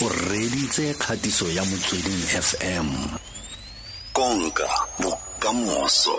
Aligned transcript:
o 0.00 0.08
reditse 0.08 0.94
kgatiso 0.94 1.50
ya 1.50 1.64
motsweding 1.64 2.22
fm 2.46 2.88
konka 4.12 4.68
bokamoso. 5.02 6.16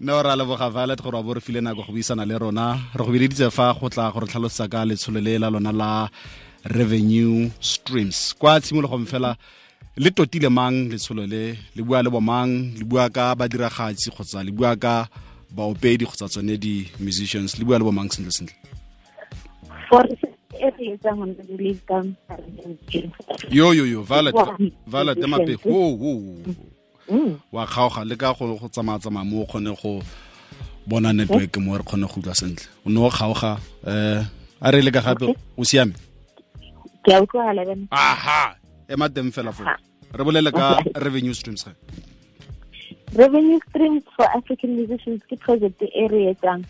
Nne 0.00 0.12
o 0.12 0.22
ra 0.22 0.36
leboga 0.36 0.70
valet 0.70 1.02
gore 1.02 1.16
wa 1.16 1.22
bo 1.22 1.34
re 1.34 1.40
file 1.40 1.60
nako 1.60 1.82
go 1.84 1.92
buisana 1.92 2.24
le 2.24 2.38
rona. 2.38 2.80
Re 2.94 3.04
go 3.04 3.12
bileditse 3.12 3.50
fa 3.50 3.76
go 3.78 3.88
tla 3.88 4.10
gore 4.10 4.26
tlhalosetsa 4.26 4.68
ka 4.68 4.84
letsholo 4.84 5.20
le 5.20 5.38
la 5.38 5.50
lona 5.50 5.72
la 5.72 6.08
revenue 6.64 7.50
streams. 7.60 8.34
Kwa 8.38 8.60
tshimologong 8.60 9.06
fela 9.06 9.36
le 9.96 10.10
totile 10.10 10.48
mang 10.48 10.88
letsholo 10.88 11.26
le? 11.26 11.58
Le 11.76 11.82
bua 11.82 12.02
le 12.02 12.08
bomang 12.08 12.78
le 12.78 12.84
bua 12.84 13.10
ka 13.10 13.34
badiragatsi 13.34 14.10
kgotsa 14.10 14.42
le 14.42 14.52
bua 14.52 14.76
ka 14.76 15.06
baopedi 15.50 16.06
kgotsa 16.06 16.28
tsone 16.28 16.56
di-musicians? 16.56 17.58
Le 17.58 17.64
bua 17.64 17.78
le 17.78 17.84
bomang 17.84 18.08
sentle 18.08 18.32
sentle 18.32 18.56
yo 23.50 23.72
yo 23.72 23.84
yo 23.84 24.02
valet 24.02 24.34
valet 24.86 25.26
mape 25.26 25.54
ho 25.64 25.96
ho 26.00 26.12
wa 27.52 27.66
kgaoga 27.66 28.04
le 28.04 28.16
ka 28.16 28.32
go 28.32 28.56
go 28.56 28.68
tsamaya 28.68 28.98
tsamaya 28.98 29.24
mo 29.24 29.42
o 29.42 29.46
kgone 29.46 29.72
go 29.82 30.02
bona 30.86 31.12
network 31.12 31.56
mo 31.58 31.76
re 31.76 31.84
kgone 31.84 32.06
go 32.06 32.20
utlwa 32.20 32.34
sentle. 32.34 32.68
O 32.86 32.90
ne 32.90 32.98
o 33.00 33.10
kgaoga 33.10 33.58
um 33.86 34.26
a 34.60 34.70
re 34.70 34.80
le 34.82 34.90
ka 34.90 35.00
gape 35.00 35.34
o 35.56 35.64
siame? 35.64 35.94
Aha 37.90 38.56
ema 38.88 39.08
teng 39.08 39.32
fela 39.32 39.52
fo 39.52 39.64
re 39.64 40.22
bolele 40.24 40.50
ka 40.52 40.78
revenue 41.04 41.34
streams 41.34 41.64
ga 41.64 41.72
revenue 43.16 43.60
streams 43.68 44.04
for 44.16 44.26
african 44.36 44.76
musicians 44.76 45.20
ke 45.28 45.36
project 45.40 45.80
e 45.82 46.04
re 46.12 46.20
etsang 46.32 46.64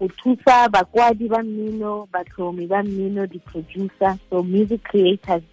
go 0.00 0.08
thusa 0.08 0.68
bakwadi 0.68 1.28
ba 1.28 1.42
mmino 1.42 2.08
batlhomi 2.12 2.66
ba 2.66 2.82
mmino 2.82 3.26
di-producer 3.26 4.16
so 4.30 4.42
music 4.42 4.80
creators 4.82 5.44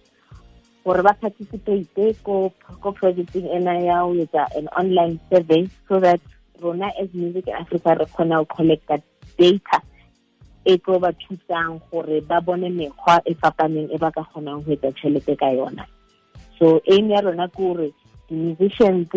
gore 0.84 1.02
ba 1.04 1.12
participate 1.20 2.16
ko 2.24 2.48
ko 2.80 2.92
projecting 2.92 3.44
ena 3.44 3.76
ya 3.76 4.00
go 4.08 4.16
etsa 4.16 4.48
an 4.56 4.72
online 4.72 5.20
survey 5.28 5.68
so 5.84 6.00
that 6.00 6.20
rona 6.64 6.88
as 6.96 7.12
music 7.12 7.44
africa 7.52 7.92
re 8.00 8.06
kgona 8.08 8.40
go 8.40 8.48
collecta 8.48 8.96
data 9.36 9.84
e 10.64 10.78
tlo 10.80 10.96
ba 10.98 11.12
thusang 11.12 11.76
gore 11.92 12.20
ba 12.24 12.40
bone 12.40 12.72
mekgwa 12.72 13.20
e 13.28 13.34
fapaneng 13.36 13.92
e 13.92 13.98
ba 14.00 14.08
ka 14.10 14.24
kgonang 14.32 14.64
go 14.64 14.72
etsa 14.72 14.92
tšhelete 14.96 15.36
ka 15.36 15.52
yona. 15.52 15.84
So 16.58 16.80
aim 16.88 17.10
ya 17.10 17.20
rona 17.20 17.48
ke 17.48 17.56
gore 17.56 17.92
di-musicians 18.28 19.12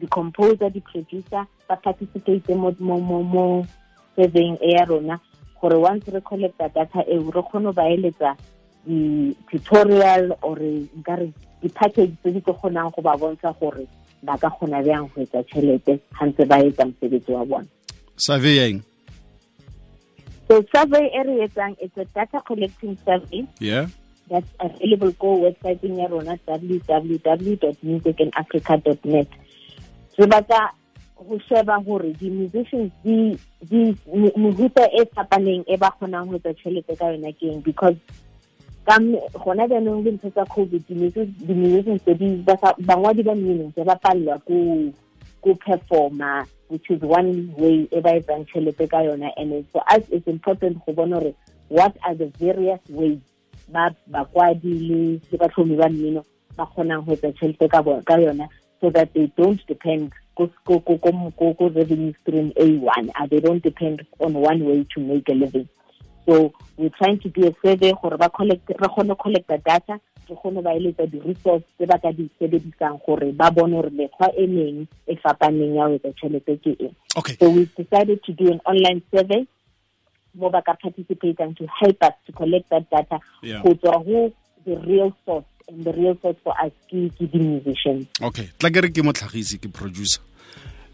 di-composer 0.00 0.72
di-producer 0.72 1.44
ba 1.68 1.76
participate 1.76 2.48
mo 2.56 2.72
mo 2.80 3.20
mo 3.20 3.64
surveying 4.16 4.58
e 4.62 4.72
ya 4.72 4.84
rona 4.84 5.20
gore 5.60 5.76
once 5.76 6.10
re 6.10 6.20
collecta 6.20 6.68
data 6.68 7.04
eo 7.08 7.30
re 7.30 7.42
kgone 7.42 7.72
ba 7.72 7.88
eletsa 7.88 8.36
di-tutorial 8.86 10.36
or 10.42 10.58
nkare 10.98 11.32
di-package 11.62 12.12
tse 12.20 12.30
di 12.32 12.40
tlo 12.40 12.54
kgonang 12.54 12.92
go 12.92 13.02
ba 13.02 13.16
bontsha 13.16 13.52
gore 13.60 13.86
ba 14.22 14.36
ka 14.38 14.50
kgona 14.50 14.82
bjang 14.84 15.08
go 15.14 15.22
etsa 15.22 15.42
tšhelete 15.42 16.00
gantse 16.18 16.44
ba 16.44 16.60
etsa 16.60 16.84
mosebetsi 16.84 17.32
wa 17.32 17.44
bona. 17.44 17.68
Survey 18.16 18.56
ya 18.56 18.64
eng? 18.68 18.82
So 20.48 20.60
survey 20.72 21.08
e 21.08 21.20
re 21.24 21.34
etsang 21.48 21.76
it's 21.80 21.96
a 21.96 22.04
data 22.12 22.40
collecting 22.44 22.96
survey. 23.04 23.48
Yeah. 23.60 23.88
That's 24.28 24.48
available 24.60 25.12
ko 25.20 25.48
websiteng 25.48 26.00
ya 26.00 26.08
rona 26.08 26.36
www 26.44 27.76
musicinafrica 27.82 28.74
net. 29.04 29.28
Re 30.18 30.26
batla 30.28 30.72
go 31.28 31.38
sheba 31.48 31.80
gore 31.80 32.12
di-musicians 32.12 32.92
di 33.02 33.36
mehuta 34.36 34.84
e 34.92 35.04
fapaneng 35.14 35.64
e 35.66 35.76
ba 35.76 35.90
kgonang 35.90 36.28
go 36.28 36.36
etsa 36.36 36.54
tšhelete 36.54 36.96
ka 36.96 37.10
yona 37.12 37.32
ke 37.32 37.50
eng? 37.50 37.60
Because 37.60 37.96
gona 38.84 39.64
jaanong 39.68 40.04
le 40.04 40.10
ntho 40.12 40.30
tsa 40.30 40.44
covid 40.44 40.84
di-musicians 40.86 42.04
bangwadi 42.84 43.22
ba 43.22 43.34
mmino 43.34 43.72
tse 43.72 43.84
ba 43.84 43.96
palelwa 43.96 44.38
ko 44.44 45.50
performa 45.56 46.44
which 46.68 46.90
is 46.90 47.00
one 47.02 47.52
way 47.56 47.88
e 47.90 48.00
ba 48.00 48.16
etsang 48.16 48.44
tšhelete 48.44 48.88
ka 48.88 49.00
yona. 49.00 49.32
And 49.36 49.64
for 49.72 49.82
us 49.88 50.02
it's 50.10 50.26
important 50.28 50.84
go 50.84 50.92
bona 50.92 51.20
gore 51.20 51.34
what 51.68 51.96
are 52.04 52.14
the 52.14 52.28
various 52.38 52.80
ways 52.90 53.20
ba 53.72 53.94
bakwadi 54.12 54.72
le 54.88 55.36
batlhomi 55.38 55.76
ba 55.76 55.88
mmino 55.88 56.24
ba 56.56 56.66
kgonang 56.66 57.04
go 57.06 57.12
etsa 57.12 57.32
tšhelete 57.32 57.68
ka 58.04 58.16
yona 58.20 58.48
so 58.80 58.90
that 58.90 59.08
they 59.14 59.32
don't 59.36 59.64
depend 59.66 60.12
revenue 60.38 62.12
stream 62.22 62.52
A1 62.56 63.10
uh, 63.14 63.26
they 63.26 63.40
don't 63.40 63.62
depend 63.62 64.04
on 64.20 64.34
one 64.34 64.64
way 64.64 64.86
to 64.94 65.00
make 65.00 65.28
a 65.28 65.32
living. 65.32 65.68
So 66.26 66.52
we're 66.76 66.90
trying 66.90 67.20
to 67.20 67.28
do 67.28 67.46
a 67.46 67.54
survey 67.64 67.92
gore 68.00 68.16
ba 68.16 68.30
collect 68.30 68.68
re 68.68 68.88
kgone 68.88 69.14
collecta 69.16 69.58
data 69.62 70.00
re 70.28 70.36
kgone 70.36 70.62
ba 70.62 70.70
eletsa 70.70 71.06
di-resource 71.10 71.64
tse 71.76 71.86
ba 71.86 71.98
ka 71.98 72.12
di 72.12 72.30
sebedisang 72.40 72.98
gore 73.04 73.32
ba 73.32 73.50
bone 73.50 73.72
gore 73.72 73.90
mekgwa 73.90 74.32
e 74.36 74.46
meng 74.46 74.86
e 75.06 75.16
fapaneng 75.16 75.76
ya 75.76 75.88
go 75.88 75.94
etsa 75.94 76.12
tšhelete 76.12 76.56
ke 76.62 76.72
eng. 76.80 76.94
Okay. 77.16 77.36
So 77.38 77.50
we've 77.50 77.74
decided 77.76 78.22
to 78.24 78.32
do 78.32 78.50
an 78.52 78.60
online 78.64 79.02
survey 79.12 79.46
mo 80.34 80.50
ba 80.50 80.62
ka 80.62 80.74
participatang 80.80 81.56
to 81.56 81.66
help 81.68 82.02
us 82.02 82.14
to 82.26 82.32
collect 82.32 82.68
that 82.70 82.88
data 82.90 83.20
Yeah. 83.42 83.62
go 83.62 83.74
tswa 83.74 84.00
go 84.04 84.32
the 84.64 84.80
real 84.88 85.12
source 85.26 85.44
and 85.68 85.84
the 85.84 85.92
real 85.92 86.16
source 86.20 86.36
for 86.44 86.54
us 86.60 86.72
ke 86.90 87.08
ke 87.16 87.24
di-musicians 87.32 88.06
okay 88.20 88.50
tla 88.58 88.70
ke 88.70 88.78
re 88.84 88.90
ke 88.92 89.00
motlhagisi 89.00 89.58
ke 89.58 89.68
producer. 89.72 90.20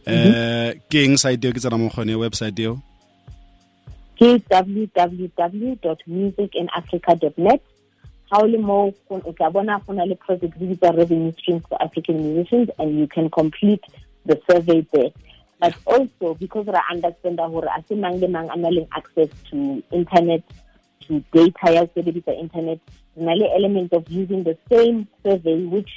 Um 0.07 0.81
ke 0.89 1.05
eng 1.05 1.17
site 1.21 1.45
eo? 1.45 1.53
Ke 1.53 1.61
tsena 1.61 1.79
mo 1.79 1.91
kgone 1.93 2.17
website 2.17 2.59
eo? 2.59 2.81
Ke 4.17 4.41
www 4.49 5.77
musicinafrica 6.07 7.15
net. 7.37 7.61
Ga 8.31 8.39
o 8.41 8.47
le 8.47 8.59
mo 8.59 8.95
o 9.11 9.33
tla 9.33 9.51
bona 9.51 9.81
go 9.87 9.93
na 9.93 10.05
le 10.05 10.15
project 10.15 10.57
le 10.61 10.73
bitsa 10.73 10.97
revenue 10.97 11.33
streams 11.39 11.63
for 11.69 11.83
african 11.83 12.17
musicians 12.17 12.71
and 12.79 12.99
you 12.99 13.07
can 13.07 13.29
complete 13.31 13.85
the 14.25 14.41
survey 14.49 14.87
there. 14.93 15.11
But 15.61 15.75
also 15.85 16.35
because 16.35 16.67
re 16.67 16.81
understanda 16.91 17.49
gore 17.51 17.69
a 17.69 17.85
se 17.89 17.95
mang 17.95 18.21
le 18.21 18.29
mang 18.29 18.49
a 18.49 18.57
na 18.57 18.71
access 18.97 19.29
to 19.51 19.83
internet 19.93 20.43
to 21.07 21.23
data 21.33 21.71
ya 21.73 21.87
sebedisa 21.95 22.33
internet 22.35 22.81
re 23.17 23.25
na 23.25 23.35
le 23.35 23.47
element 23.57 23.93
of 23.93 24.05
using 24.11 24.45
the 24.45 24.57
same 24.71 25.07
survey 25.23 25.65
which 25.65 25.91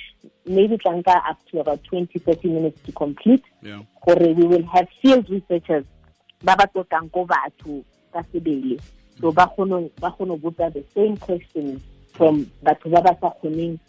maybe 0.45 0.77
tla 0.77 0.91
nka 0.97 1.15
up 1.29 1.37
to 1.51 1.59
about 1.59 1.83
20 1.83 2.19
30 2.19 2.47
minutes 2.49 2.81
to 2.85 2.91
complete. 2.91 3.43
Yeah. 3.61 3.81
We 4.07 4.33
will 4.33 4.65
have 4.65 4.87
field 5.01 5.29
researchers 5.29 5.85
ba 6.43 6.55
ba 6.55 6.67
tlotlang 6.67 7.11
ko 7.11 7.25
batho 7.25 7.83
ka 8.11 8.23
sebele. 8.33 8.79
So 9.21 9.31
ba 9.31 9.47
kgone 9.47 9.91
ba 9.99 10.11
kgone 10.11 10.41
go 10.41 10.51
botsa 10.51 10.73
the 10.73 10.83
same 10.93 11.17
questions 11.17 11.81
from 12.13 12.49
batho 12.63 12.91
ba 12.91 13.01
ba 13.01 13.17
sa 13.21 13.31
kgoneng 13.39 13.79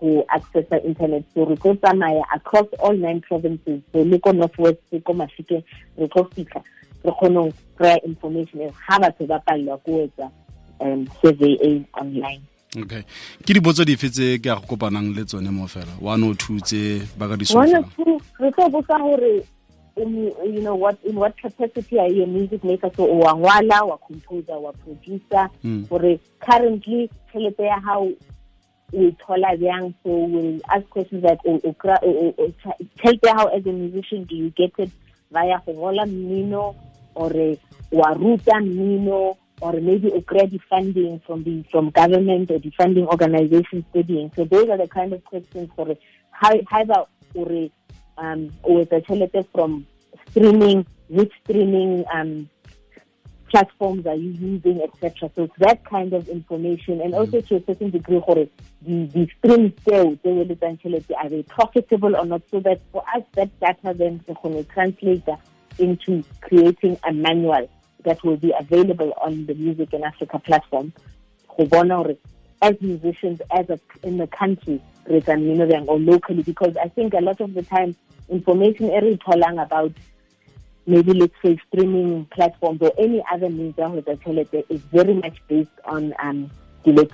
go 0.00 0.24
accessa 0.32 0.84
internet. 0.84 1.24
So 1.34 1.44
re 1.44 1.56
tlo 1.56 1.76
tsamaya 1.76 2.22
across 2.34 2.68
all 2.80 2.96
nine 2.96 3.20
provinces 3.20 3.82
so 3.92 4.02
le 4.02 4.18
ko 4.18 4.32
northwest 4.32 4.80
ko 5.04 5.12
mafikeng 5.12 5.64
re 5.98 6.08
tlo 6.08 6.24
fitlha 6.32 6.62
re 7.04 7.10
kgone 7.12 7.34
go 7.34 7.52
kry-a 7.76 8.00
information 8.06 8.70
ga 8.88 8.98
batho 8.98 9.26
ba 9.26 9.42
palelwa 9.44 9.76
ko 9.84 10.08
etsa 10.08 10.30
um 10.80 11.06
survey 11.22 11.56
e 11.62 11.84
online. 11.94 12.42
Okay. 12.76 13.02
Ke 13.46 13.56
dipotso 13.56 13.84
dife 13.84 14.10
tse 14.12 14.38
ke 14.38 14.52
a 14.52 14.60
go 14.60 14.76
kopanang 14.76 15.14
le 15.16 15.24
tsone 15.24 15.50
mo 15.50 15.66
fela? 15.66 15.96
One 16.00 16.22
or 16.24 16.34
two 16.34 16.60
tse 16.60 17.00
ba 17.16 17.28
ka 17.28 17.36
di 17.36 17.48
one 17.54 17.72
or 17.74 17.82
solofang 17.82 17.96
two. 17.96 18.20
Re 18.38 18.50
tlo 18.52 18.68
botsa 18.68 18.98
gore 19.00 19.42
you 19.98 20.60
know 20.62 20.76
what 20.76 20.98
in 21.02 21.16
what 21.16 21.36
capacity 21.36 21.98
are 21.98 22.06
you 22.08 22.22
a 22.22 22.26
music 22.26 22.62
maker 22.62 22.90
so 22.94 23.04
wa 23.04 23.34
ngwala 23.34 23.88
wa 23.88 23.96
composer 23.96 24.58
wa 24.60 24.72
producer. 24.84 25.48
Mm. 25.64 25.88
gore 25.88 26.20
currently 26.40 27.10
tšhelete 27.32 27.64
ya 27.64 27.80
gago 27.80 28.12
o 28.92 29.02
e 29.02 29.16
thola 29.16 29.56
jang? 29.56 29.94
So 30.04 30.10
will 30.10 30.60
ask 30.68 30.88
questions 30.90 31.22
that 31.22 31.40
tšhelete 31.42 33.26
ya 33.26 33.34
gago 33.34 33.48
as 33.56 33.64
a 33.66 33.72
musician 33.72 34.24
do 34.24 34.36
you 34.36 34.50
get 34.50 34.72
it 34.78 34.90
via 35.32 35.62
go 35.64 35.72
ngola 35.72 36.04
mmino? 36.06 36.76
Or 37.14 37.32
wa 37.90 38.12
ruta 38.12 38.60
mmino 38.60 39.36
or 39.60 39.72
maybe 39.72 40.10
o 40.12 40.20
kry 40.20 40.60
funding 40.68 41.20
from 41.26 41.42
the 41.44 41.62
from 41.70 41.90
government 41.90 42.50
or 42.50 42.58
the 42.58 42.70
funding 42.70 43.06
organizations 43.06 43.84
studying 43.90 44.30
so 44.36 44.44
those 44.44 44.68
are 44.68 44.78
the 44.78 44.88
kind 44.88 45.12
of 45.12 45.24
questions 45.24 45.70
gore 45.76 45.96
haeba 46.42 47.06
ore 47.34 47.70
um 48.18 48.50
o 48.64 48.78
etsa 48.82 49.00
tšhelete 49.00 49.44
from 49.52 49.86
streaming 50.30 50.86
which 51.08 51.32
streaming 51.42 52.04
um 52.12 52.48
platforms 53.50 54.06
are 54.06 54.14
you 54.14 54.30
using, 54.30 54.82
etc. 54.82 55.30
So 55.34 55.44
it's 55.44 55.54
that 55.58 55.84
kind 55.84 56.12
of 56.12 56.28
information, 56.28 57.00
and 57.00 57.14
also 57.14 57.40
to 57.40 57.56
a 57.56 57.64
certain 57.64 57.90
degree, 57.90 58.20
gore 58.26 58.46
the 58.82 59.06
the 59.06 59.28
streams 59.38 59.72
there, 59.84 60.04
they 60.22 60.32
will 60.32 60.50
eventually 60.50 61.04
are 61.16 61.28
they 61.28 61.42
profitable 61.42 62.14
or 62.16 62.24
not? 62.24 62.42
So 62.50 62.60
that 62.60 62.80
for 62.92 63.02
us, 63.14 63.22
that 63.34 63.58
data 63.60 63.94
then 63.94 64.22
translate 64.74 65.24
that 65.26 65.40
into 65.78 66.24
creating 66.40 66.98
a 67.08 67.12
manual 67.12 67.68
that 68.04 68.22
will 68.24 68.36
be 68.36 68.52
available 68.58 69.12
on 69.20 69.46
the 69.46 69.54
Music 69.54 69.92
in 69.92 70.04
Africa 70.04 70.38
platform. 70.38 70.92
As 72.60 72.74
musicians, 72.80 73.40
as 73.52 73.70
a, 73.70 73.78
in 74.02 74.18
the 74.18 74.26
country, 74.26 74.82
or 75.06 75.98
locally, 75.98 76.42
because 76.42 76.76
I 76.76 76.88
think 76.88 77.14
a 77.14 77.20
lot 77.20 77.40
of 77.40 77.54
the 77.54 77.62
time, 77.62 77.96
information 78.28 78.90
e 78.90 79.00
re 79.00 79.16
tholang 79.16 79.62
about 79.62 79.92
maybe 80.86 81.12
let's 81.12 81.34
say 81.42 81.58
streaming 81.68 82.24
platforms 82.26 82.80
or 82.80 82.92
any 82.98 83.22
other 83.30 83.48
means 83.48 83.76
the 83.76 84.64
is 84.70 84.80
very 84.92 85.14
much 85.14 85.36
based 85.48 85.70
on 85.84 86.14
um, 86.18 86.50
dilo 86.84 87.04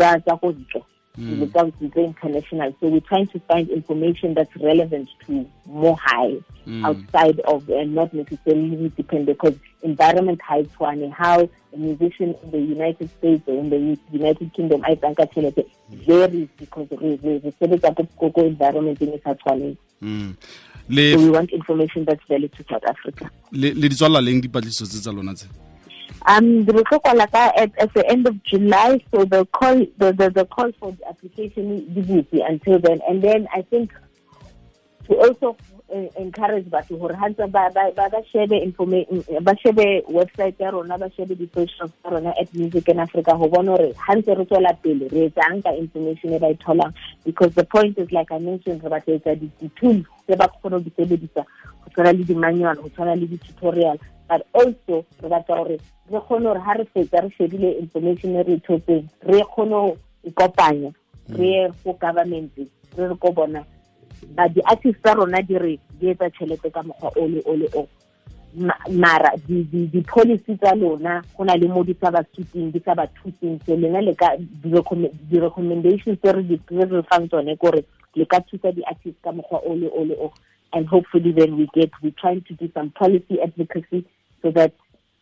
tsa 1.16 1.72
the 1.80 1.88
tsa 1.88 2.00
international 2.00 2.74
so 2.80 2.88
we're 2.88 3.00
trying 3.00 3.26
to 3.26 3.38
find 3.40 3.68
information 3.70 4.34
that's 4.34 4.54
relevant 4.56 5.08
to 5.26 5.46
Mohai 5.68 6.42
mm. 6.66 6.84
outside 6.84 7.40
of 7.40 7.68
and 7.68 7.94
not 7.94 8.12
necessarily 8.12 8.92
dependent 8.96 9.38
because 9.38 9.54
environment 9.82 10.40
high 10.42 10.62
tshwane 10.62 11.12
how 11.12 11.48
a 11.72 11.76
musician 11.76 12.34
in 12.42 12.50
the 12.50 12.58
United 12.58 13.08
States 13.18 13.42
or 13.46 13.54
in 13.54 13.70
the 13.70 13.98
United 14.12 14.52
Kingdom 14.52 14.82
I 14.84 14.94
think 14.96 15.20
actually 15.20 15.54
varies 15.90 16.48
because 16.58 16.88
the 16.88 17.52
service 17.60 17.80
ko 18.18 18.30
ko 18.30 18.40
environment 18.46 19.00
e 19.00 19.20
sa 19.22 19.34
Mm. 20.02 20.36
le 20.88 21.12
so 21.12 21.18
we 21.18 21.30
want 21.30 21.50
information 21.52 22.04
that's 22.04 22.20
valid 22.28 22.52
to 22.52 22.64
South 22.70 22.84
Africa. 22.86 23.30
le 23.52 23.72
le 23.72 23.88
di 23.88 23.96
leng 23.96 24.40
dipatlisiso 24.42 24.84
tse 24.84 25.00
tsa 25.00 25.12
lona 25.12 25.32
tse 25.32 25.46
Um, 26.26 26.64
the 26.64 26.72
Rukokwala 26.72 27.28
at, 27.34 27.76
at 27.78 27.92
the 27.92 28.08
end 28.08 28.26
of 28.26 28.42
July, 28.44 28.98
so 29.12 29.24
the 29.24 29.44
call 29.46 29.76
the, 29.98 30.12
the, 30.12 30.30
the 30.30 30.46
call 30.46 30.72
for 30.80 30.92
the 30.92 31.08
application 31.08 31.94
will 31.94 32.22
be 32.22 32.40
until 32.40 32.78
then. 32.78 33.00
And 33.06 33.22
then 33.22 33.46
I 33.52 33.62
think 33.62 33.92
to 35.06 35.16
also 35.16 35.56
uh, 35.73 35.73
encourage 36.16 36.68
batho 36.70 36.96
gore 36.96 37.14
ha 37.14 37.28
ntse 37.28 37.46
ba 37.46 37.70
shebe 38.32 38.56
ba 39.42 39.54
shebe 39.56 40.02
website 40.08 40.60
ya 40.60 40.70
rona 40.70 40.98
ba 40.98 41.10
shebe 41.10 41.34
di 41.36 41.48
social 41.54 41.88
tsa 41.88 42.10
rona 42.10 42.34
at 42.40 42.52
music 42.54 42.88
in 42.88 42.98
africa 42.98 43.36
go 43.38 43.48
bona 43.48 43.76
gore 43.76 43.92
ha 43.96 44.14
ntse 44.14 44.34
re 44.34 44.44
tswela 44.44 44.74
pele 44.82 45.08
re 45.08 45.26
etsang 45.30 45.62
ka 45.62 45.70
information 45.70 46.32
e 46.32 46.38
ba 46.38 46.48
e 46.50 46.54
tholang. 46.54 46.92
Because 47.24 47.54
the 47.54 47.64
point 47.64 47.98
is 47.98 48.10
like 48.12 48.32
i 48.32 48.38
mentioned 48.38 48.82
re 48.82 48.90
batla 48.90 49.14
etsa 49.14 49.36
di-tools 49.38 50.04
tse 50.26 50.36
ba 50.36 50.48
kgona 50.48 50.78
go 50.78 50.84
di 50.84 50.90
sebedisa 50.96 51.42
go 51.44 51.88
tshwana 51.90 52.12
le 52.12 52.24
di-manual 52.24 52.76
go 52.76 52.88
tshwana 52.88 53.14
le 53.14 53.26
di-tutorial. 53.26 53.98
But 54.28 54.46
also 54.52 55.04
re 55.22 55.28
batla 55.28 55.56
gore 55.56 55.78
re 56.10 56.20
kgone 56.20 56.42
gore 56.42 56.60
ha 56.60 56.72
re 56.74 56.84
fetsa 56.94 57.22
re 57.22 57.30
shebile 57.38 57.78
information 57.78 58.36
e 58.36 58.42
re 58.42 58.58
thotseng 58.66 59.06
re 59.22 59.42
kgone 59.42 59.70
go 59.70 59.96
ikopanya 60.26 60.90
re 61.28 61.46
ye 61.46 61.68
go 61.84 61.92
government 61.92 62.50
re 62.56 63.08
re 63.08 63.16
ko 63.16 63.32
bona 63.32 63.64
ba 64.34 64.48
di-artist 64.48 64.98
tsa 65.02 65.14
rona 65.14 65.40
di 65.42 65.58
re 65.58 65.78
di 65.98 66.10
etsa 66.10 66.30
tšhelete 66.30 66.70
ka 66.70 66.82
mokgwa 66.82 67.10
o 67.16 67.26
le 67.28 67.40
o 67.46 67.54
le 67.56 67.68
o. 67.74 67.88
Mara 68.90 69.30
di-policy 69.46 70.56
tsa 70.56 70.74
lona 70.74 71.22
go 71.36 71.44
na 71.44 71.54
le 71.54 71.68
mo 71.68 71.82
di 71.82 71.94
sa 72.00 72.10
ba 72.10 72.24
suting 72.34 72.70
di 72.70 72.80
sa 72.84 72.94
ba 72.94 73.06
thuseng 73.06 73.58
so 73.66 73.74
lena 73.76 74.00
le 74.00 74.14
ka 74.14 74.36
di-recommendations 74.38 76.18
tse 76.20 76.32
re 76.32 76.58
re 76.84 77.02
fang 77.10 77.28
tsone 77.28 77.56
kore 77.56 77.84
le 78.14 78.26
ka 78.26 78.40
thusa 78.40 78.72
di-artist 78.72 79.16
ka 79.22 79.32
mokgwa 79.32 79.62
o 79.66 79.74
le 79.74 79.88
o 79.88 80.04
le 80.04 80.14
o. 80.14 80.32
And 80.72 80.88
hopefully 80.88 81.32
then 81.32 81.56
we 81.56 81.68
get 81.74 81.90
we're 82.02 82.14
trying 82.18 82.42
to 82.48 82.54
do 82.54 82.70
some 82.74 82.90
policy 82.90 83.40
advocacy 83.40 84.06
so 84.42 84.50
that 84.50 84.74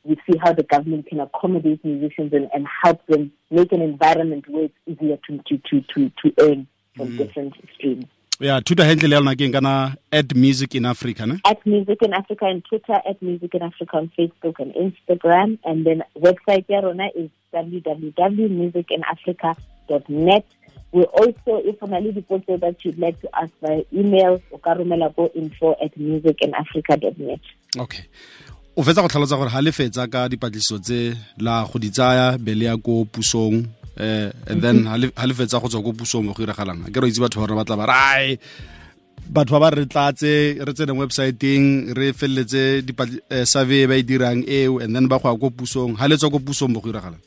we 0.04 0.16
see 0.26 0.36
how 0.38 0.52
the 0.52 0.62
government 0.62 1.06
can 1.06 1.20
accommodate 1.20 1.84
musicians 1.84 2.32
and, 2.32 2.48
and 2.52 2.66
help 2.82 3.04
them 3.06 3.30
make 3.50 3.72
an 3.72 3.82
environment 3.82 4.48
where 4.48 4.64
it's 4.64 4.74
easier 4.86 5.18
to 5.28 5.38
to 5.48 5.58
to 5.68 5.80
to, 5.92 6.10
to 6.22 6.34
earn 6.40 6.66
from 6.96 7.08
mm. 7.08 7.18
different 7.18 7.54
streams 7.74 8.06
ya 8.42 8.60
thuto 8.60 8.84
handle 8.84 9.14
ya 9.14 9.20
lona 9.20 9.36
ke 9.36 9.52
kana 9.52 9.96
at 10.10 10.34
music 10.34 10.74
in 10.74 10.84
africa 10.86 11.26
ne? 11.26 11.38
At 11.44 11.64
music 11.66 12.02
in 12.02 12.12
africa 12.12 12.46
on 12.46 12.60
twitter 12.62 13.00
at 13.08 13.22
music 13.22 13.54
in 13.54 13.62
africa 13.62 13.96
on 13.98 14.10
facebook 14.18 14.58
and 14.58 14.74
instagram. 14.74 15.58
And 15.64 15.86
then 15.86 16.02
website 16.18 16.64
ya 16.68 16.80
rona 16.80 17.08
is 17.14 17.30
www.musicinafrica.net 17.54 20.44
we 20.92 21.04
also 21.04 21.56
if 21.64 21.80
on 21.82 21.92
a 21.94 22.00
dipotso 22.00 22.58
that 22.60 22.84
you'd 22.84 22.98
like 22.98 23.18
to 23.20 23.28
ask 23.34 23.52
by 23.60 23.84
email 23.92 24.40
o 24.52 24.58
ka 24.58 24.74
romela 24.74 25.14
go 25.14 25.30
info 25.34 25.72
at 25.82 25.94
musicinafrica.net 25.98 27.40
okay. 27.78 28.04
O 28.76 28.82
fetsa 28.82 29.02
go 29.02 29.08
tlhalotsa 29.08 29.36
gore 29.38 29.50
ha 29.54 29.60
le 29.60 29.72
fetsa 29.72 30.06
ka 30.10 30.28
dipatlisiso 30.28 30.78
tse 30.80 31.14
la 31.38 31.64
go 31.64 31.78
di 31.78 31.90
tsaya 31.90 32.38
bele 32.38 32.64
ya 32.64 32.76
ko 32.76 33.04
pusong 33.04 33.66
eh 33.96 34.30
and 34.46 34.62
then 34.62 34.84
ha 34.86 34.96
le 34.96 35.34
fetsa 35.34 35.60
go 35.60 35.68
tswa 35.68 35.82
ko 35.82 35.92
pusong 35.92 36.24
mo 36.24 36.32
go 36.32 36.44
iragalang. 36.44 36.86
Ke 36.92 37.00
re 37.00 37.08
itse 37.08 37.20
batho 37.20 37.40
ba 37.40 37.48
re 37.50 37.56
batla 37.56 37.76
ba 37.76 37.86
rai 37.86 38.38
batho 39.28 39.52
ba 39.58 39.68
ba 39.68 39.76
re 39.76 39.84
tlatse 39.86 40.60
re 40.60 40.72
tsene 40.72 40.92
websiteng 40.96 41.94
re 41.96 42.12
feleletse 42.12 42.84
survey 43.44 43.86
ba 43.86 43.96
e 43.96 44.02
dirang 44.02 44.44
eo 44.48 44.78
and 44.78 44.96
then 44.96 45.08
ba 45.08 45.18
go 45.18 45.32
ya 45.32 45.38
ko 45.38 45.50
pusong. 45.50 45.96
Ha 45.96 46.06
le 46.06 46.16
tswa 46.16 46.32
ko 46.32 46.38
pusong 46.38 46.72
mo 46.72 46.80
go 46.80 46.90
iragalang. 46.90 47.20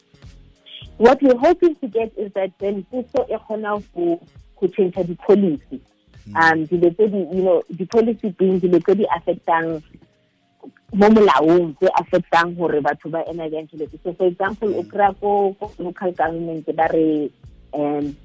What 0.97 1.21
we're 1.21 1.35
hoping 1.37 1.75
to 1.83 1.87
get 1.87 2.13
is 2.15 2.31
that 2.33 2.51
then 2.59 2.85
puso 2.91 3.27
e 3.27 3.35
kgona 3.35 3.83
go 3.93 4.19
go 4.55 4.67
change 4.67 4.95
the 4.95 5.15
policy 5.27 5.81
um 6.33 6.65
dilo 6.65 6.89
tse 6.97 7.05
di 7.13 7.21
you 7.37 7.43
know 7.45 7.61
di 7.69 7.85
policy 7.85 8.33
being 8.39 8.57
dilo 8.59 8.79
tse 8.81 8.95
di 8.97 9.05
affectang 9.13 9.77
mo 10.93 11.09
molaong 11.09 11.73
tse 11.79 11.89
affectang 11.97 12.53
gore 12.53 12.81
batho 12.81 13.09
ba 13.09 13.25
ena 13.25 13.49
jang 13.49 13.67
tšhelete. 13.67 13.97
So 14.03 14.13
for 14.13 14.27
example 14.27 14.69
o 14.75 14.83
kry-a 14.83 15.13
ko 15.17 15.55
local 15.79 16.11
government 16.11 16.65
ba 16.75 16.87
re 16.93 17.31
um 17.73 18.15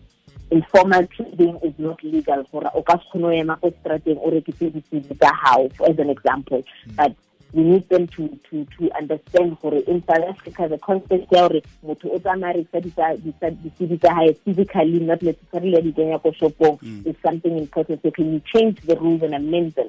informal 0.51 1.07
trading 1.17 1.57
is 1.63 1.75
not 1.79 2.03
legal 2.05 2.45
gore 2.53 2.69
o 2.75 2.83
ka 2.83 3.01
se 3.01 3.09
kgone 3.11 3.25
o 3.25 3.33
ema 3.33 3.57
ko 3.57 3.73
strateng 3.81 4.21
o 4.21 4.31
rekise 4.31 4.71
tsa 4.93 5.33
gago 5.33 5.89
as 5.89 5.99
an 5.99 6.11
example. 6.11 6.63
But 6.97 7.17
we 7.53 7.65
need 7.65 7.89
them 7.89 8.07
to 8.07 8.29
to 8.51 8.65
to 8.77 8.91
understand 8.93 9.59
gore 9.59 9.81
in 9.89 10.05
South 10.05 10.29
Africa 10.29 10.69
the 10.69 10.79
concept 10.79 11.33
ya 11.33 11.49
gore 11.49 11.63
motho 11.83 12.13
o 12.13 12.19
tsamaya 12.21 12.61
rekisa 12.61 13.17
di-cd 13.17 13.97
tsa 13.99 14.15
gae 14.15 14.33
physically 14.45 15.01
not 15.01 15.23
necessarily 15.23 15.75
a 15.75 15.83
di 15.83 15.93
kenya 15.93 16.19
ko 16.19 16.31
shopong 16.33 16.79
is 17.07 17.17
something 17.25 17.57
important. 17.57 18.03
So 18.03 18.11
can 18.11 18.35
you 18.35 18.41
change 18.45 18.81
the 18.83 18.97
rules 19.01 19.23
and 19.23 19.35
amend 19.35 19.75
them 19.75 19.89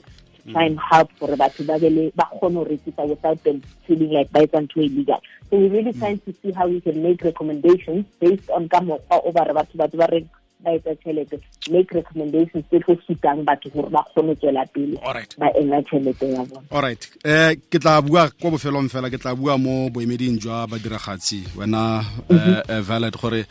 try 0.52 0.66
and 0.66 0.80
help 0.80 1.10
gore 1.20 1.36
batho 1.36 1.64
ba 1.64 1.80
bele 1.80 2.12
ba 2.16 2.26
kgone 2.32 2.54
go 2.54 2.64
rekisa 2.64 3.04
without 3.08 3.44
them 3.44 3.62
feeling 3.88 4.12
like 4.12 4.32
ba 4.32 4.42
etsa 4.42 4.62
ntho 4.62 4.82
illegal 4.82 5.22
so 5.50 5.58
we're 5.58 5.70
really 5.70 5.94
trying 5.94 6.18
to 6.18 6.34
see 6.42 6.52
how 6.52 6.68
we 6.68 6.82
can 6.82 7.02
make 7.04 7.24
recommendations 7.24 8.06
based 8.20 8.50
on 8.50 8.70
ka 8.70 8.80
mokgwa 8.82 9.22
o 9.26 9.32
ba 9.32 9.44
re 9.44 9.54
batho 9.54 9.78
batho 9.78 9.98
ba 9.98 10.08
re 10.08 10.26
ba 10.64 10.72
etsa 10.72 10.96
tšhelete 10.96 11.40
make 11.72 11.92
recommendations 11.92 12.66
tse 12.70 12.80
tlo 12.80 12.96
sutang 13.08 13.44
batho 13.44 13.70
gore 13.70 13.90
ba 13.90 14.04
kgone 14.14 14.36
tswela 14.36 14.66
pele 14.74 14.98
ba 15.38 15.48
ena 15.58 15.82
tšhelete 15.82 16.30
ya 16.34 16.46
bona. 16.46 16.66
Alright. 16.72 17.10
Eh 17.26 17.56
ke 17.70 17.80
tla 17.80 18.02
bua 18.02 18.30
kwa 18.30 18.52
bofelong 18.52 18.90
fela 18.90 19.10
ke 19.10 19.18
tla 19.18 19.36
bua 19.36 19.58
mo 19.58 19.90
boemeding 19.90 20.38
jwa 20.40 20.68
badiragatsi. 20.68 21.44
Wena 21.58 22.06
uh, 22.30 22.82
valid 22.82 23.18
gore 23.18 23.46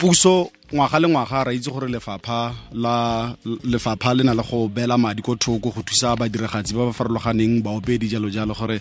puso 0.00 0.48
ngwaga 0.72 0.98
le 0.98 1.08
ngwaga 1.08 1.44
ra 1.44 1.52
itse 1.52 1.70
gore 1.70 1.88
lefapha 1.88 2.54
la 2.72 3.36
lefapha 3.64 4.14
le 4.14 4.24
na 4.24 4.32
le 4.32 4.42
go 4.42 4.68
bela 4.68 4.96
madi 4.96 5.20
ko 5.20 5.36
thoko 5.36 5.68
go 5.68 5.82
thusa 5.84 6.16
badiragatsi 6.16 6.72
ba 6.72 6.88
ba 6.88 6.92
farologaneng 6.92 7.60
baopedi 7.60 8.08
jalo 8.08 8.30
jalo 8.32 8.54
gore 8.56 8.80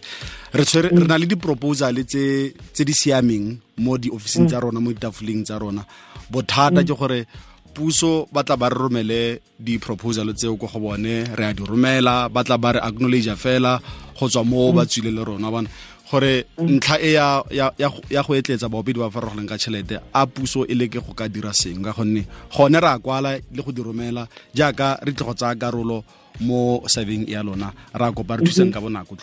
re 0.53 0.63
tshwere 0.63 0.95
re 0.95 1.05
na 1.07 1.17
le 1.19 1.25
di-proposal 1.27 1.99
tse 2.07 2.55
tse 2.71 2.83
di 2.87 2.93
siameng 2.93 3.57
mo 3.83 3.97
di-officing 3.97 4.47
tsa 4.47 4.63
rona 4.63 4.79
mo 4.79 4.95
ditafoleng 4.95 5.43
tsa 5.43 5.59
rona. 5.59 5.83
Bothata 6.31 6.87
ke 6.87 6.93
gore 6.95 7.27
puso 7.75 8.27
ba 8.31 8.43
tla 8.43 8.55
ba 8.55 8.69
re 8.69 8.77
romele 8.79 9.41
di-proposal 9.59 10.31
tseo 10.33 10.55
ko 10.55 10.71
go 10.71 10.79
bone 10.79 11.35
re 11.35 11.43
a 11.45 11.53
di 11.53 11.63
romela 11.67 12.29
ba 12.31 12.43
tla 12.47 12.57
ba 12.57 12.77
re 12.77 12.79
acknowledge 12.79 13.35
fela 13.35 13.75
go 14.15 14.27
tswa 14.29 14.43
mo 14.47 14.71
ba 14.71 14.85
tswile 14.85 15.11
le 15.11 15.23
rona 15.23 15.51
bana 15.51 15.69
gore 16.09 16.45
ntlha 16.57 16.97
e 16.99 17.11
ya, 17.13 17.43
ya, 17.51 17.71
ya 18.09 18.23
go 18.23 18.33
etletsa 18.35 18.69
baopedi 18.69 18.99
ba 18.99 19.09
farologaneng 19.13 19.47
ka 19.49 19.57
tšhelete 19.57 20.01
a 20.13 20.25
puso 20.25 20.65
e 20.65 20.73
leke 20.73 20.99
go 20.99 21.13
ka 21.13 21.29
dira 21.29 21.53
seng? 21.53 21.85
Ka 21.85 21.93
gonne 21.93 22.25
gone 22.49 22.79
re 22.81 22.89
a 22.89 22.97
kwala 22.99 23.37
le 23.37 23.61
go 23.61 23.71
di 23.71 23.81
romela 23.81 24.27
jaaka 24.53 24.97
re 25.05 25.13
tle 25.13 25.25
go 25.25 25.33
tsaya 25.33 25.55
karolo 25.55 26.03
mo 26.39 26.81
serving 26.87 27.27
ya 27.27 27.43
lona 27.43 27.73
re 27.93 28.05
a 28.05 28.11
kopa 28.11 28.37
re 28.37 28.43
thuseng 28.45 28.71
ka 28.71 28.79
bonako 28.79 29.17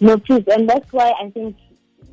no 0.00 0.18
please 0.18 0.44
and 0.52 0.68
that's 0.68 0.92
why 0.92 1.12
i 1.20 1.30
think 1.30 1.56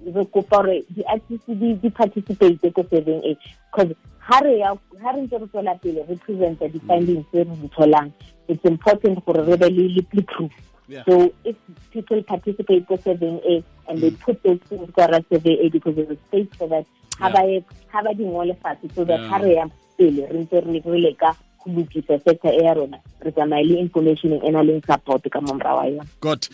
re 0.05 0.25
kopa 0.25 0.63
gore 0.63 0.83
di-artist 0.95 1.43
di 1.47 1.89
participate 1.89 2.57
ko 2.73 2.83
serving 2.89 3.21
a 3.27 3.35
because 3.71 3.95
ha 4.19 4.39
re 4.39 4.61
ha 4.63 5.11
re 5.11 5.21
ntse 5.21 5.38
re 5.38 5.47
tswela 5.51 5.75
pele 5.83 6.05
re 6.07 6.15
presenta 6.15 6.67
di-findings 6.67 7.25
tse 7.31 7.43
re 7.43 7.55
di 7.61 7.67
tholang 7.75 8.11
it's 8.47 8.63
important 8.63 9.19
gore 9.25 9.43
re 9.43 9.57
be 9.57 9.69
le 9.69 10.01
proof 10.23 10.51
Yeah. 10.89 11.03
So 11.05 11.31
if 11.46 11.55
people 11.91 12.24
participate 12.24 12.88
for 12.88 12.98
survey 12.98 13.39
A 13.46 13.63
and 13.89 14.01
they 14.01 14.10
put 14.10 14.41
those 14.41 14.58
things 14.67 14.89
for 14.96 15.08
survey 15.29 15.55
A 15.62 15.69
because 15.69 15.96
there's 15.96 16.10
a 16.10 16.17
space 16.27 16.50
for 16.58 16.67
that, 16.67 16.86
have 17.19 17.36
I 17.36 17.63
have 17.93 18.08
I 18.08 18.13
been 18.13 18.29
all 18.29 18.51
so 18.96 19.03
that 19.05 19.19
ha 19.29 19.38
re 19.38 19.53
ya 19.55 19.65
pele 19.98 20.24
re 20.31 20.39
ntse 20.43 20.58
re 20.65 20.81
re 20.86 21.00
leka 21.05 21.29
go 21.62 21.67
lokisa 21.75 22.15
sector 22.24 22.51
e 22.60 22.63
ya 22.63 22.74
rona 22.74 22.98
re 23.25 23.31
tsamaye 23.31 23.63
le 23.69 23.75
information 23.86 24.31
e 24.48 24.50
na 24.51 24.63
leng 24.63 24.81
support 24.88 25.24
ka 25.29 25.39
momra 25.41 25.75
wa 25.77 25.84
yona 25.89 26.05
good 26.25 26.48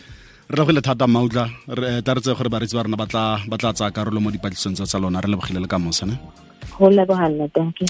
re 0.56 0.64
go 0.66 0.72
le 0.72 0.82
thata 0.88 1.06
mautla 1.06 1.44
re 1.80 2.02
ta 2.02 2.12
re 2.14 2.20
tse 2.20 2.34
gore 2.34 2.50
baretsi 2.54 2.76
ba 2.76 2.82
rona 2.86 2.98
ba 2.98 3.06
tla 3.06 3.72
tsaya 3.72 3.94
karolo 3.96 4.20
mo 4.20 4.30
dipatlisong 4.34 4.76
tsa 4.76 4.98
lona 4.98 5.22
re 5.24 5.28
lebogile 5.30 5.62
le 5.62 5.70
ka 5.70 5.78
mosane 5.78 6.18
go 6.78 6.90
leboganna 6.90 7.46
thank 7.54 7.80
you 7.80 7.88